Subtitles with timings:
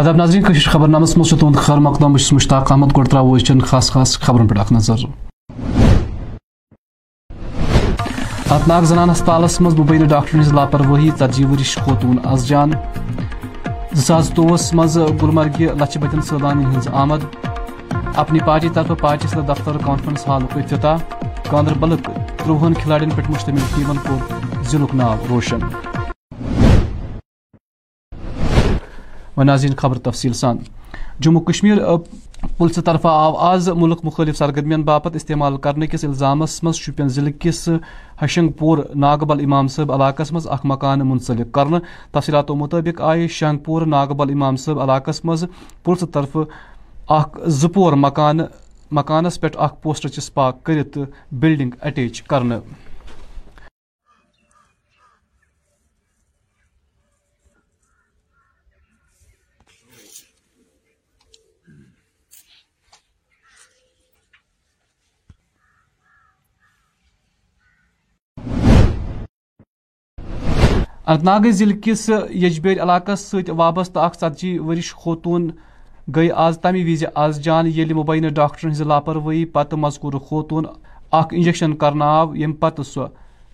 [0.00, 3.60] آداب ناظرین کشش خبر نامس مز تہد خیر مقدم بس مشتاق احمد گۄڈٕ ترٛاوو أزچن
[3.70, 5.04] خاص خاص خبرن پٮ۪ٹھ اکھ نظر
[8.54, 14.26] اتناگ زنان ہسپتالس مز مبینہ ڈاکٹرن ہٕنٛز لاپروٲہی ژتجی ؤرش خوتوٗن از جان زٕ ساس
[14.26, 17.24] زٕتووُہس منٛز گلمرگہِ لچھِ بٔدین آمد
[18.16, 20.96] اپنی پارٹی طرفہٕ پارٹی صدر دفتر کانفرنس ہالُک افتتاح
[21.52, 25.89] گاندربلٕکۍ ترٛوہن کھلاڑین پٮ۪ٹھ مشتمل ٹیمن کوٚر ضلعُک ناو روشن
[29.36, 30.58] و ناظرین خبر تفصیل سان۔
[31.20, 31.78] جموں کشمیر
[32.58, 37.38] پُلسہٕ طرفہٕ آو آز مُلک مُختٔلِف سرگرمین باپتھ استعمال کرنہٕ کِس الزامس منٛز شُپین ضلعہٕ
[37.40, 37.68] کِس
[38.24, 41.80] ہشنگ پوٗر ناگبل امام صٲب علاقس منٛز اکھ مکان منسلک کرنہٕ
[42.12, 45.44] تفصیلاتو مُطٲبق آیہِ شنگ پوٗر ناگبل امام صٲب علاقس منٛز
[45.84, 46.44] پُلسہٕ طرفہٕ
[47.08, 48.46] اکھ زٕ پور مکانہٕ
[48.90, 50.98] مکانس پٮ۪ٹھ اکھ پوسٹر چسپاک کٔرِتھ
[51.32, 52.89] بلڈنگ اٹیچ کرنہٕ۔
[71.10, 75.48] اننت ناگ ضلع کس یجبیر علاقس ست وابستہ اخ ژتجی ورش خوتون
[76.16, 80.64] گئی آز تمہ وز آز جان ییٚلہِ مبینہ ڈاکٹرن ہٕنٛزِ لاپروٲہی پتہٕ مذکور خوتون
[81.12, 83.06] اکھ انجیکشن کرنہٕ آو ییٚمہِ پتہٕ سۄ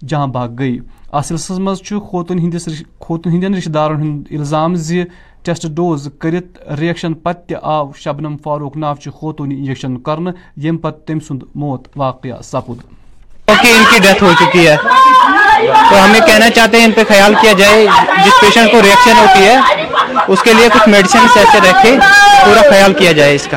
[0.08, 0.80] جہاں باغ گٔیہِ
[1.12, 5.02] اتھ سلسلس منٛز چھُ خوتون ہندس خوتون ہندین رشتہٕ دارن ہُنٛد الزام زِ
[5.44, 11.06] ٹیسٹ ڈوز کٔرِتھ رِیکشن پتہٕ تہِ آو شبنم فاروق ناوچہِ خوتوٗنہِ انجیکشن کرنہٕ ییٚمہِ پتہٕ
[11.06, 12.84] تٔمۍ سُنٛد موت واقعہ سپُد
[13.48, 14.76] ان کی ڈیتھ ہو چکی ہے
[15.64, 17.86] تو ہمیں کہنا چاہتے ہیں ان پہ خیال کیا جائے
[18.24, 19.56] جس پیشنٹ کو ریئیکشن ہوتی ہے
[20.28, 21.96] اس کے لیے کچھ میڈیسن ایسے رکھے
[22.44, 23.56] پورا خیال کیا جائے اس کا۔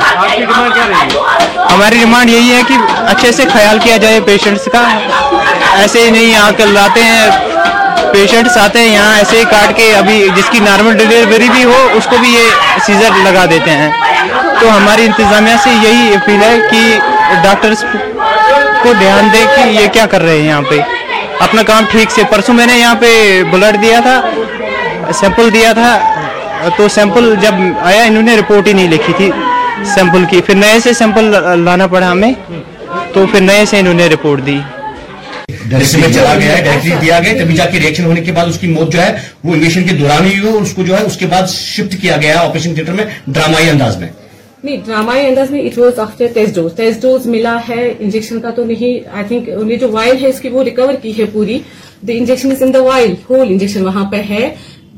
[1.74, 2.74] ہماری ڈیمانڈ یہی ہے کہ
[3.08, 4.88] اچھے سے خیال کیا جائے پیشنٹس کا۔
[5.76, 7.30] ایسے ہی نہیں آ کر لاتے ہیں
[8.14, 11.88] پیشنٹس آتے ہیں یہاں ایسے ہی کاٹ کے ابھی جس کی نارمل ڈلیوری بھی ہو
[11.94, 12.50] اس کو بھی یہ
[12.86, 13.92] سیزر لگا دیتے ہیں۔
[14.60, 17.00] تو ہماری انتظامیہ سے یہی اپیل ہے کہ
[17.44, 17.84] ڈاکٹرس
[18.84, 20.80] کو دھیان دے کہ یہ کیا کر رہے ہیں یہاں پہ۔
[21.40, 23.10] اپنا کام ٹھیک سے، پرسوں میں نے یہاں پہ
[23.52, 25.92] بلڈ دیا تھا سیمپل دیا تھا،
[26.78, 29.30] تو سیمپل جب آیا، انہوں نے رپورٹ ہی نہیں لکھی تھی
[29.94, 31.36] سیمپل کی۔ پھر نئے سے سیمپل
[31.66, 32.32] لانا پڑا ہمیں،
[33.14, 34.60] تو پھر نئے سے انہوں نے رپورٹ دی۔
[35.72, 38.60] میں چلا گیا ہے ڈائریکٹری دیا گیا تبھی جا کے ریئیکشن ہونے کے بعد اس
[38.60, 39.12] کی موت جو ہے،
[39.44, 42.02] وہ انجیکشن کے دوران ہی ہوئی اور اس کو جو ہے، اس کے بعد شفٹ
[42.02, 44.08] کیا گیا ہے آپریشن تھیٹر میں، ڈرامائی انداز میں۔
[44.64, 48.50] نہیں ڈرامائی انداز میں it was after test dose test dose ملا ہے انجیکشن کا
[48.50, 51.60] تو نہیں آئی تھنک انہیں جو وائل ہے اس کی وہ ریکور کی ہے پوری.
[52.08, 54.50] The injection is in the vial whole injection وہاں پہ ہے۔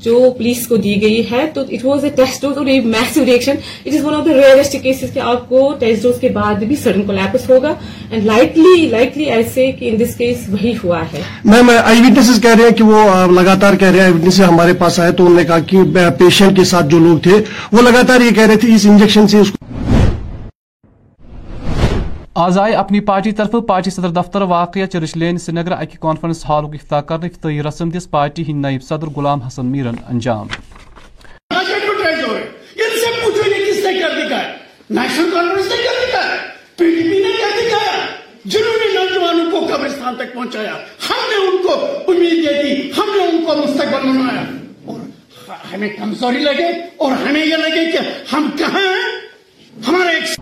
[0.03, 3.55] جو پولیس کو دی گئی ہے، تو it was a test dose اور massive reaction
[3.85, 6.75] it is one of the rarest cases کہ آپ کو ٹیسٹ ڈوز کے بعد بھی
[6.75, 7.73] سڈن کولیپس ہوگا.
[8.11, 12.55] اینڈ لائٹلی لائٹلی ایسے کہ ان دس کیس وہی ہوا ہے۔ میم آئی وٹنسز کہہ
[12.57, 15.37] رہے ہیں کہ وہ لگاتار کہہ رہے ہیں، آئی وٹنس ہمارے پاس آئے تو انہوں
[15.37, 17.41] نے کہا کہ پیشنٹ کے ساتھ جو لوگ تھے،
[17.71, 19.60] وہ لگاتار یہ کہہ رہے تھے اس انجیکشن سے اس کو
[22.35, 26.45] آز آئے اپنی پارٹی طرف، پارٹی صدر دفتر واقعہ چرچ لین سری نگر اکہ کانفرنس
[26.49, 30.47] ہالک افتتاح کرنے افتتاحی رسم دس پارٹی ہند نائب صدر غلام حسن میرن انجام۔
[38.45, 40.73] جنہوں نے نوجوانوں کو قبرستان تک پہنچایا۔
[41.09, 41.73] ہم نے ان کو
[42.11, 44.41] امید دے دی ہم نے ان کو مستقبل بنایا۔
[44.85, 44.99] اور
[45.73, 47.97] ہمیں کمزوری لگے اور ہمیں یہ لگے کہ
[48.35, 49.31] ہم کہاں ہیں؟
[49.87, 50.40] ہمارا ایک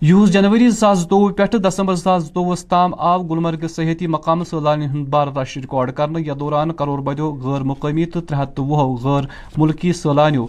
[0.00, 5.08] یہس جنوری زاس زٕتووُہ پہ دسمبر زاس زٕتووُہس تام آو گلمرگ صحتی مقام سٲلانین ہُنٛد
[5.10, 8.94] بار رش رِکارڈ کرنہٕ، یتھ دوران کرور بدیو غٲر مقٲمی تہٕ ترٛےٚ ہتھ تہٕ وُہو
[9.02, 9.24] غٲر
[9.58, 10.46] مُلکی سٲلانیو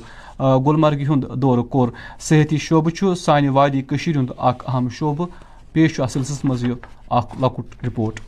[0.66, 5.28] گلمرگہِ ہُنٛد دورٕ کوٚر۔ صحتی شعبہٕ چھُ سانہِ وادی کٔشیٖرِ ہُنٛد اکھ اہم شعبہٕ،
[5.74, 6.76] پیش چھُ اتھ سلسلس منٛز یہِ
[7.10, 8.20] اکھ لۄکُٹ رِپورٹ۔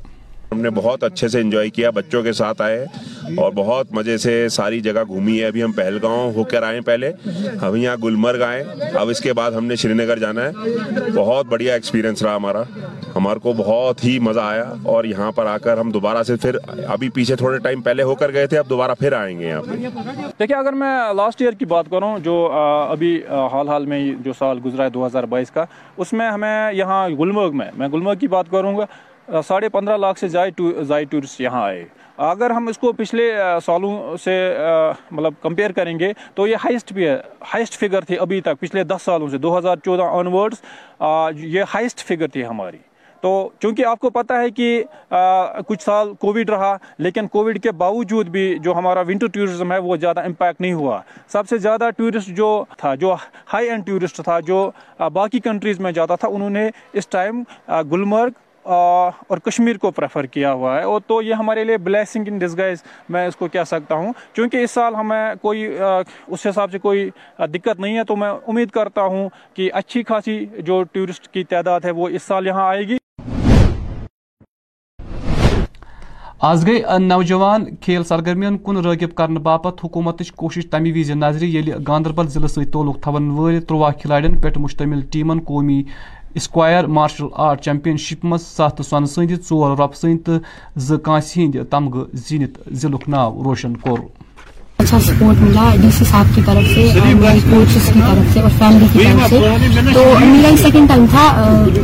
[0.51, 2.85] ہم نے بہت اچھے سے انجوائے کیا، بچوں کے ساتھ آئے
[3.37, 7.11] اور بہت مزے سے ساری جگہ گھومی ہے۔ ابھی ہم پہلگاؤں ہو کر آئے پہلے۔
[7.61, 8.63] ہم یہاں گلمرگ آئے۔
[8.93, 10.51] اب اس کے بعد ہم نے شری نگر جانا ہے۔
[11.15, 12.63] بہت بڑھیا ایکسپیرینس رہا ہمارا۔
[13.15, 16.57] ہمارے کو بہت ہی مزہ آیا اور یہاں پر آ کر ہم دوبارہ سے پھر
[16.87, 19.61] ابھی پیچھے تھوڑے ٹائم پہلے ہو کر گئے تھے، اب دوبارہ پھر آئیں گے یہاں
[19.61, 19.75] پہ۔
[20.39, 22.35] دیکھیے، اگر میں لاسٹ ایئر کی بات کروں، جو
[22.89, 23.21] ابھی
[23.51, 25.65] حال حال میں جو سال گزرا ہے دو ہزار بائیس کا،
[25.97, 28.85] اس میں ہمیں یہاں گلمرگ میں میں گلمرگ کی بات کروں گا۔
[29.47, 31.85] ساڑھے پندرہ لاکھ سے زائد ٹورسٹ یہاں آئے۔
[32.17, 33.31] اگر ہم اس کو پچھلے
[33.65, 34.33] سالوں سے
[35.11, 37.15] مطلب کمپیئر کریں گے تو یہ ہائیسٹ بھی ہے۔
[37.53, 40.61] ہائیسٹ فگر تھی ابھی تک، پچھلے دس سالوں سے، دو ہزار چودہ آن ورڈس
[41.35, 42.77] یہ ہائیسٹ فگر تھی ہماری۔
[43.23, 44.83] تو چونکہ آپ کو پتہ ہے کہ
[45.67, 49.95] کچھ سال کووڈ رہا، لیکن کووڈ کے باوجود بھی جو ہمارا ونٹر ٹورزم ہے، وہ
[49.95, 50.99] زیادہ امپیکٹ نہیں ہوا۔
[51.31, 53.15] سب سے زیادہ ٹورسٹ جو تھا، جو
[53.53, 54.69] ہائی اینڈ ٹورسٹ تھا، جو
[55.13, 57.43] باقی کنٹریز میں جاتا تھا، انہوں نے اس ٹائم
[57.91, 58.31] گلمرگ
[58.63, 62.83] اور کشمیر کو پریفر کیا ہوا ہے۔ اور تو یہ ہمارے لیے بلیسنگ ان ڈسگائز
[63.09, 65.77] میں اس کو کہہ سکتا ہوں۔ کیونکہ اس سال ہمیں کوئی
[66.27, 67.09] اس حساب سے کوئی
[67.39, 71.79] دقت نہیں ہے، تو میں امید کرتا ہوں کہ اچھی خاصی جو ٹورسٹ کی تعداد
[71.85, 72.97] ہے، وہ اس سال یہاں آئے گی۔
[76.41, 81.71] آز گئی نوجوان کھیل سرگرمین کن راغب کرنے باپت حکومت کوشش تمہ وز نظر یل
[81.87, 85.83] گاندربل ضلع ست تعلق تھون ول ترواہ کھلاڑین پہ مشتمل ٹیمن قومی
[86.35, 90.39] square martial art championship مز ست سون سند ژور رۄپہٕ سٕنٛدۍ تہٕ
[90.77, 93.99] زٕ کٲنٛسہِ ہٕنٛدۍ تمغہٕ زیٖنِتھ ضلعُک ناو روشن کوٚر
[94.79, 98.39] اچھا سپورٹ ملا ڈی سی صاحب کی طرف سے اور میرے کوچز کی طرف سے
[98.39, 101.25] اور فیملی کی طرف سے تو میرا سیکنڈ ٹائم تھا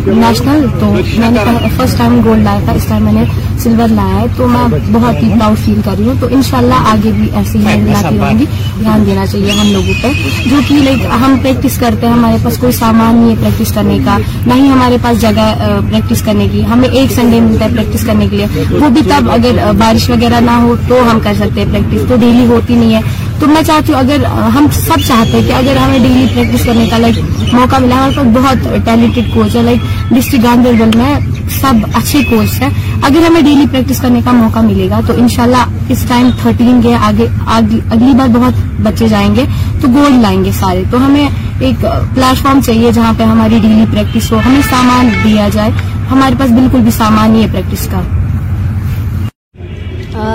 [0.08, 3.24] نیشنل تو میں نے فرسٹ ٹائم گولڈ لایا تھا اس ٹائم میں نے
[3.60, 7.12] سلور لایا ہے تو میں بہت ہی پراؤڈ فیل کر رہی ہوں۔ تو انشاءاللہ آگے
[7.16, 8.46] بھی ایسی ہی لاتی رہوں گی۔
[8.80, 10.12] دھیان دینا چاہیے ہم لوگوں پہ۔
[10.46, 14.00] جو کہ لائک ہم پریکٹس کرتے ہیں ہمارے پاس کوئی سامان نہیں ہے پریکٹس کرنے
[14.06, 14.18] کا۔
[14.48, 15.54] نہ ہی ہمارے پاس جگہ
[15.90, 19.32] پریکٹس کرنے کی۔ ہمیں ایک سنڈے ملتا ہے پریکٹس کرنے کے لیے۔ وہ بھی تب
[19.32, 22.96] اگر بارش وغیرہ نہ ہو تو ہم کر سکتے ہیں پریکٹس تو ڈیلی ہوتی نہیں
[22.96, 23.02] ہے۔
[23.40, 26.88] تو میں چاہتی ہوں اگر ہم سب چاہتے ہیں کہ اگر ہمیں ڈیلی پریکٹس کرنے
[26.90, 27.20] کا لائک
[27.54, 29.78] موقع ملا ہمارے پاس بہت ٹیلنٹڈ کوچ ہے۔ لائک
[30.10, 31.16] ڈسٹرکٹ گاندربل میں
[31.50, 32.70] سب اچھے کوچ ہیں۔
[33.04, 36.96] اگر ہمیں ڈیلی پریکٹس کرنے کا موقع ملے گا تو انشاءاللہ اس ٹائم تھرٹین کے
[36.96, 39.46] آگے اگلی بار بہت بچے جائیں گے
[39.82, 43.86] تو گولڈ لائیں گے سارے۔ تو ہمیں ایک پلیٹ فارم چاہیے جہاں پہ ہماری ڈیلی
[43.92, 45.72] پریکٹس ہو، ہمیں سامان دیا جائے۔
[46.12, 48.02] ہمارے پاس بالکل بھی سامان نہیں ہے پریکٹس کا۔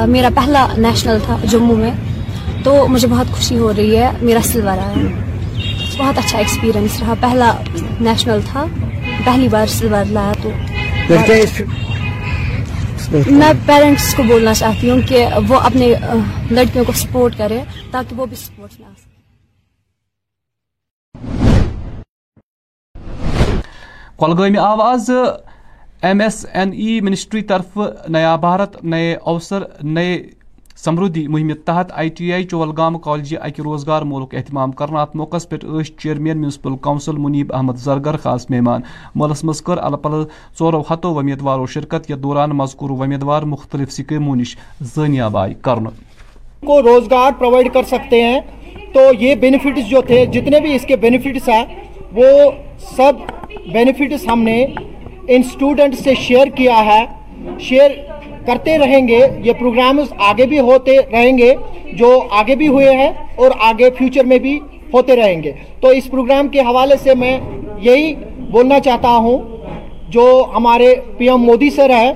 [0.09, 1.91] میرا پہلا نیشنل تھا جموں میں۔
[2.65, 5.07] تو مجھے بہت خوشی ہو رہی ہے۔ میرا سلور آیا۔
[5.99, 7.53] بہت اچھا ایکسپیرئنس رہا۔ پہلا
[8.01, 8.65] نیشنل تھا۔
[9.25, 10.51] پہلی بار سلور لایا تو۔
[13.31, 15.87] میں پیرنٹس کو بولنا چاہتی ہوں کہ وہ اپنے
[16.51, 17.59] لڑکیوں کو سپورٹ کرے
[17.93, 19.09] تاکہ وہ بھی سپورٹس میں آ سکے
[24.17, 25.11] کولگام آواز
[26.03, 27.79] M S M E ministry طرف
[28.09, 30.17] نیا بھارت نئے اوسر نئے
[30.85, 35.37] سمردی مہم تحت آئی ٹی آئی چولگام کالجہ اکہ روزگار مولک اہتمام کرنا ات موقع
[35.49, 38.81] پہ chairman municipal council Munib Ahmad Zargar خاص مہمان۔
[39.15, 40.23] ملس مز کر ال پل
[40.59, 44.57] ژورو ہتو ومیدوارو شرکت یتھ دوران مذکور ومیدوار مختلف سکیموں نش
[44.97, 45.79] زنیاب آئی کر
[46.67, 48.41] کو روزگار پرووائڈ کر سکتے ہیں،
[48.93, 51.65] تو یہ بینیفٹس جو تھے، جتنے بھی اس کے بینیفٹس ہیں،
[52.13, 52.51] وہ
[52.97, 53.13] سب
[53.73, 54.63] بینیفٹس ہم نے
[55.29, 57.05] ان اسٹوڈنٹ سے شیئر کیا ہے۔
[57.61, 57.91] شیئر
[58.47, 61.55] کرتے رہیں گے، یہ پروگرامز آگے بھی ہوتے رہیں گے،
[61.99, 64.59] جو آگے بھی ہوئے ہیں اور آگے فیوچر میں بھی
[64.95, 67.39] ہوتے رہیں گے۔ تو اس پروگرام کے حوالے سے میں
[67.83, 68.15] یہی
[68.51, 69.39] بولنا چاہتا ہوں،
[70.09, 72.13] جو ہمارے پی ایم مودی سر ہے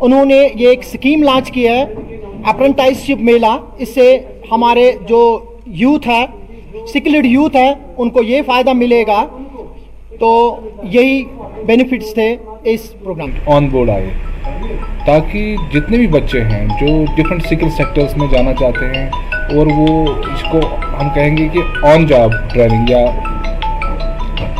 [0.00, 1.82] انہوں نے یہ ایک سکیم لانچ کی ہے
[2.44, 4.06] اپرنٹائز شپ میلہ۔ اس سے
[4.50, 5.20] ہمارے جو
[5.82, 6.24] یوتھ ہے
[6.92, 9.24] سکلڈ یوتھ ہے ان کو یہ فائدہ ملے گا۔
[10.20, 10.30] تو
[10.82, 11.22] یہی
[11.66, 12.36] بینیفٹس تھے
[12.72, 14.10] اس پروگرام آن بورڈ آئے
[15.06, 19.08] تاکہ جتنے بھی بچے ہیں جو ڈفرینٹ سکل سیکٹرز میں جانا چاہتے ہیں
[19.56, 20.60] اور وہ اس کو
[21.00, 21.62] ہم کہیں گے کہ
[21.92, 23.04] آن جاب ٹریننگ یا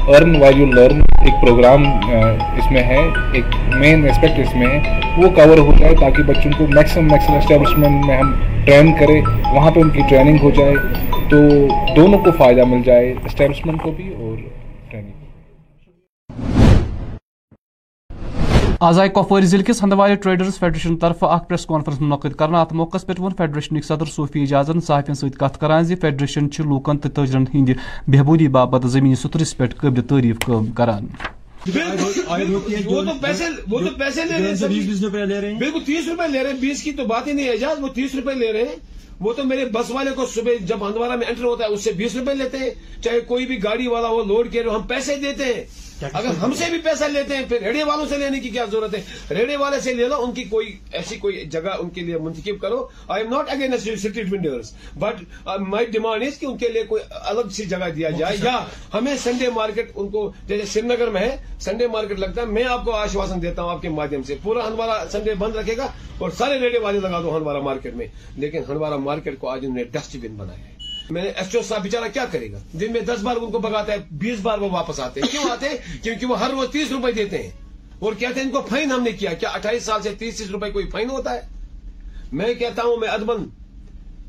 [0.09, 3.01] ارن وائی یو لرن ایک پروگرام اس میں ہے،
[3.33, 7.39] ایک مین اسپیکٹ اس میں ہے، وہ کور ہو جائے تاکہ بچوں کو میکسیمم میکسیمم
[7.39, 8.33] اسٹیبلشمنٹ میں ہم
[8.67, 9.21] ٹرین کریں،
[9.53, 10.75] وہاں پہ ان کی ٹریننگ ہو جائے،
[11.31, 11.37] تو
[11.97, 14.37] دونوں کو فائدہ مل جائے اسٹیبلشمنٹ کو بھی اور
[18.85, 22.73] آز آئی کپوور ضلع کس ہندوارے ٹریڈرز فیڈریشن طرف اخ پریس کانفرنس منعقد کرنا ات
[22.73, 27.09] موقع پہ ون فیڈریشنک صدر صوفی اجازن صحافین ست کت کران زی فیڈریشن لوکن تو
[27.09, 27.71] تاجرن ہند
[28.07, 31.07] بہبودی باپت زمینی سترس پہ قابل تعریف کام کران۔
[31.67, 36.59] وہ تو پیسے وہ تو پیسے لے رہے ہیں بالکل تیس روپے لے رہے ہیں۔
[36.61, 38.77] بیس کی تو بات ہی نہیں اعجاز وہ تیس روپے لے رہے ہیں۔
[39.21, 41.93] وہ تو میرے بس والے کو صبح جب ہندوارا میں انٹر ہوتا ہے، اس سے
[41.97, 42.71] بیس روپے لیتے ہیں۔
[43.03, 45.65] چاہے کوئی بھی گاڑی والا ہو لوڈ کے ہم پیسے دیتے ہیں۔
[46.03, 48.95] اگر ہم سے بھی پیسہ لیتے ہیں پھر ریڑے والوں سے لینے کی کیا ضرورت
[48.95, 49.03] ہے؟
[49.35, 52.61] ریڑے والے سے لے لو ان کی کوئی ایسی کوئی جگہ ان کے لیے منتخب
[52.61, 56.83] کرو۔ I am not against street vendors but my demand is کہ ان کے لیے
[56.85, 61.11] کوئی الگ سی جگہ دیا جائے۔ یا ہمیں سنڈے مارکیٹ ان کو جیسے سری نگر
[61.11, 64.23] میں ہے سنڈے مارکیٹ لگتا ہے میں آپ کو آشواسن دیتا ہوں آپ کے مادھیم
[64.23, 67.95] سے۔ پورا ہنوارا سنڈے بند رکھے گا اور سارے ریڑے والے لگا دو ہنوارا مارکیٹ
[67.95, 70.74] میں۔ لیکن ہنوارا مارکیٹ کو آج انہوں نے ڈسٹ بن بنایا ہے۔
[71.11, 73.93] میں نے ایس صاحب بیچارہ کیا کرے گا؟ دن میں دس بار ان کو بگاتا
[73.93, 76.91] ہے، بیس بار وہ واپس آتے ہیں۔ کیوں آتے ہیں؟ کیونکہ وہ ہر روز تیس
[76.91, 77.51] روپے دیتے ہیں۔
[77.99, 80.51] اور کہتے ہیں ان کو فائن ہم نے کیا۔ کیا اٹھائیس سال سے تیس تیس
[80.51, 81.41] روپے کوئی فائن ہوتا ہے؟
[82.33, 83.49] میں کہتا ہوں، میں ادمن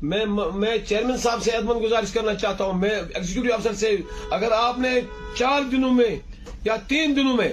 [0.02, 3.96] میں میں چیئرمین صاحب سے ادمن گزارش کرنا چاہتا ہوں۔ میں ایگزیکٹو افسر سے،
[4.30, 5.00] اگر آپ نے
[5.34, 6.16] چار دنوں میں
[6.64, 7.48] یا تین دنوں میں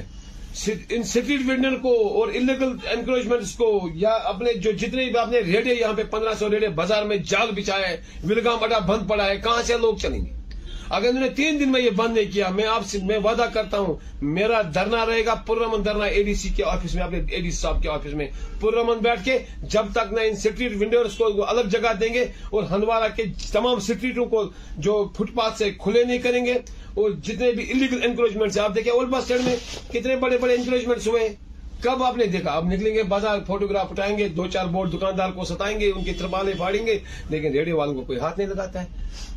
[0.90, 5.74] ان سٹریٹ وینڈر کو اور انلیگل انکروچمنٹس کو یا اپنے جو جتنے بھی اپنے ریڈے
[5.74, 9.62] یہاں پہ پندرہ سو ریڈے بازار میں جال بچھائے ولگام اڈا بند پڑا ہے، کہاں
[9.62, 10.43] سے لوگ چلیں گے؟
[10.90, 13.46] اگر انہوں نے تین دن میں یہ بند نہیں کیا، میں آپ سے میں وعدہ
[13.54, 17.20] کرتا ہوں، میرا دھرنا رہے گا پرمن دھرنا اے ڈی سی کے آفس میں، اپنے
[17.30, 18.28] اے ڈی سی صاحب کے آفس میں۔
[18.60, 22.64] پرمن بیٹھ کے جب تک نہ ان سٹریٹ ونڈوز کو الگ جگہ دیں گے اور
[22.64, 24.44] ہندوارہ کے تمام سٹریٹوں کو
[24.78, 26.54] جو فٹ پاتھ سے کھلے نہیں کریں گے
[26.94, 29.56] اور جتنے بھی انکریجمنٹ سے آپ دیکھیں اولبا اسٹینڈ میں
[29.92, 31.28] کتنے بڑے بڑے انکریجمنٹس ہوئے۔
[31.84, 35.30] کب آپ نے دیکھا؟ اب نکلیں گے بازار، فوٹوگراف اٹھائیں گے، دو چار بورڈ دکاندار
[35.30, 37.00] کو ستائیں گے، ان کی تربالیں پھاڑیں گے،
[37.30, 38.88] لیکن ریڈیو والوں کو کوئی ہاتھ نہیں لگاتا ہے۔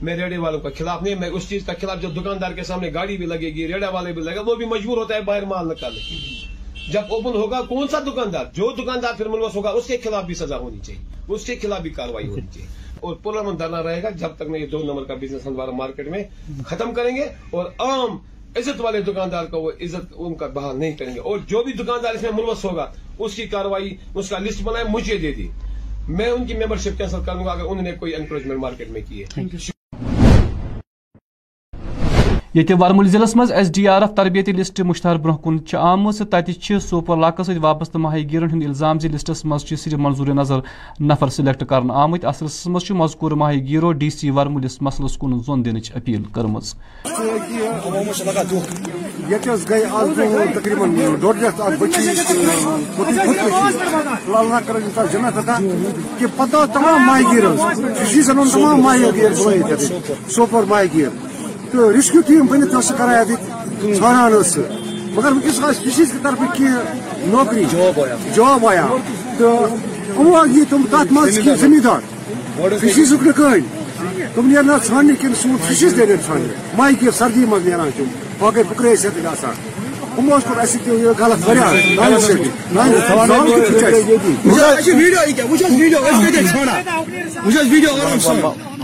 [0.03, 2.91] میں ریڈیو والوں کا خلاف نہیں، میں اس چیز کا خلاف جو دکاندار کے سامنے
[2.95, 5.69] گاڑی بھی لگے گی ریڈا والے بھی لگے، وہ بھی مجبور ہوتا ہے باہر مال
[5.69, 6.47] نکالنے کے
[6.93, 10.35] جب اوپن ہوگا، کون سا دکاندار؟ جو دکاندار پھر ملوث ہوگا، اس کے خلاف بھی
[10.35, 12.69] سزا ہونی چاہیے۔ اس کے خلاف بھی کاروائی ہونی چاہیے۔
[13.01, 16.09] اور پورا مندانہ رہے گا جب تک میں یہ دو نمبر کا بزنس ہمارا مارکیٹ
[16.09, 16.25] میں
[16.67, 18.19] ختم کریں گے اور عام
[18.57, 21.73] عزت والے دکاندار کو وہ عزت ان کا بحال نہیں کریں گے۔ اور جو بھی
[21.73, 25.49] دکاندار اس میں ملوث ہوگا، اس کی کاروائی، اس کا لسٹ بنائے، مجھے دے دی۔
[26.09, 29.01] میں ان کی ممبر شپ کینسل کروں گا اگر انہوں نے کوئی انکروچمنٹ مارکیٹ میں
[29.09, 29.41] کی ہے۔
[32.57, 36.73] یہ ورمل ضلع مز ایس ڈی آر ایف تربیتی لسٹ مشتہر برہ کن آمت تت
[36.83, 40.61] سوپور علاقہ ست وابستہ ماہی گیرن ہند الزام زی لسٹس مز صرف منظور نظر
[41.01, 45.39] نفر سلیکٹ کرن آمت اس لسٹس مز مذکور ماہی گیرو ڈی سی ورملس مسلس کن
[45.39, 46.59] زون دن اپیل کرم
[56.37, 57.45] پتہ تمام ماہی گیر۔
[58.53, 59.33] تمام ماہی گیر
[60.31, 61.36] سوپور ماہی گیر۔
[61.77, 63.39] Решкютин быны тоже караявит
[63.99, 64.65] сананусы.
[65.17, 67.65] مگر ونکس آسہِ ڈِشِز کہِ طرفہٕ کینٛہہ نوکری
[68.37, 68.87] جاب آیا
[69.39, 69.69] تہٕ
[70.19, 72.01] یِمو یی تِم تَتھ منٛز کینٛہہ زٔمیٖندار
[72.81, 73.63] فِشیٖزُک نہٕ کٕہٕنۍ
[74.35, 78.09] تِم نیرن اَتھ ژھانٛڈنہِ کِنۍ سون فِشِز نیرن ژھانٛڈنہِ مایہِ کہِ سردی منٛز نیران تِم
[78.39, 79.55] باقٕے بُکرٲے سۭتۍ گژھان
[80.19, 82.95] یِمو حظ کوٚر اَسہِ تہِ غلط واریاہ نانہِ سۭتۍ نانہِ
[84.47, 85.65] وٕچھ حظ ویٖڈیو وٕچھ
[87.57, 88.76] حظ ویٖڈیو آرام سان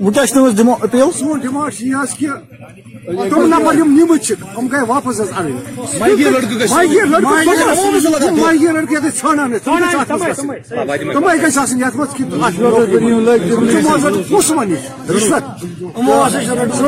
[0.00, 2.28] وٕنکیٚس چھِ تُہٕنٛز ڈِمانٛڈ ڈِمانٛڈ چھِ یہِ حظ کہِ
[3.02, 5.44] تم نفر یم نمت تم گئے واپس حض اڑ
[6.00, 6.66] مہنگی لڑکہ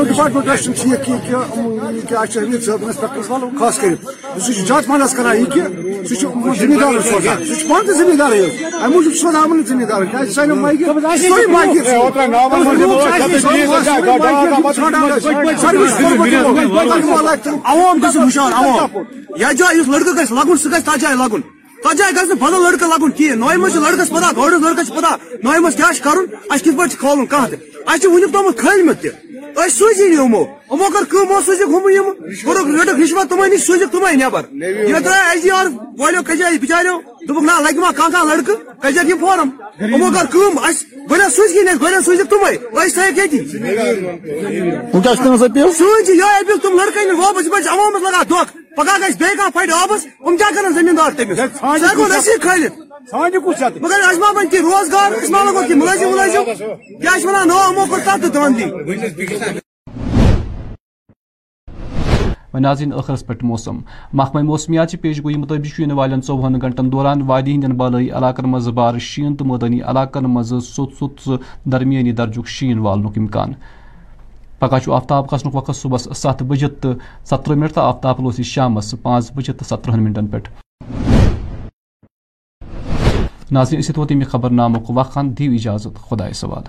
[0.03, 1.05] ڈپارٹمنٹ رشن ٹھیک
[2.07, 3.27] کیا صٲب انسپیکٹرس
[3.59, 3.93] خاص کر
[4.37, 6.03] زیادہ جات کر کران یہ
[6.55, 10.55] زمیندار سہ سہ پانچ امہ موجود سوزان ہم ذمہ دار کیا سانو
[17.65, 18.97] عوام گھس وشان عوام
[19.39, 21.41] یا جائے اس لڑکہ گھس لگن سہ گھس جائے لگن
[21.83, 25.59] تتھ جائے گھس بدل لڑکہ لگن کہین نوے مز لڑکس پتہ بڑس لڑکس پتہ نوے
[25.59, 27.57] مز کیا کرن اس کت پٲٹھۍ کھولن کانٛہہ تہِ
[27.87, 29.09] اَسہِ چھِ وٕنیُک تامَتھ کھٲلمٕتۍ تہِ
[29.57, 32.07] أسۍ سوٗزی نہٕ یِمو یِمو کٔر کٲم یِمو سوٗزِکھ ہُم یِم
[32.43, 34.15] کوٚرُکھ رٔٹِکھ رِشوت تِمَے نِش سوٗزِکھ تِمَے
[37.27, 39.49] دوپک نا لگہ ما کان کان لڑکہ کجر یہ فورم
[39.85, 42.45] امو کر کم اس گویا سوز گین اس گویا سوز تم
[42.79, 43.39] اس تھے کیتی
[44.93, 48.21] وہ کیا تم سے پیو سوز یہ ایل تم لڑکہ نے واپس بچ عوام لگا
[48.29, 52.79] دوک پگا گس بے کا پھٹ آبس ام کیا کرن زمیندار تم سگو نسی کھلت
[53.11, 56.43] سانجہ کچھ ات مگر اسما بن کی روزگار اسما لگو کی ملازم ملازم
[57.01, 59.64] کیا اس ونا نو امو کر تو دی
[62.55, 63.77] و ناظرین ٲخرس پٮ۪ٹھ موسم۔
[64.13, 68.11] محکمہ موسمیات چہِ پیش گویی مُطٲبِق چھُ یِنہٕ والٮ۪ن ژۄوُہن گنٛٹن دوران وادی ہِنٛدٮ۪ن بالٲیی
[68.17, 71.37] علاقن منٛز بارش شیٖن تہٕ مٲدٲنی علاقن منٛز سوٚت سوٚت سُہ
[71.71, 73.53] درمیٲنی درجُک شیٖن والنُک اِمکان۔
[74.59, 78.51] پگہہ چھُ آفتاب کھسنُک وقت صبحس سَتھ بجہِ تہٕ سَتترٕہ مِنٹ تہٕ آفتاب لوسی یہِ
[78.51, 80.49] شامس پانٛژھ بجہِ تہٕ سَتترٕہن مِنٹن پٮ۪ٹھ
[83.51, 86.63] ناظرین أسۍ ووت ییٚمہِ خبر نامُک وق دِیِو اِجازت خۄدایہِ سوال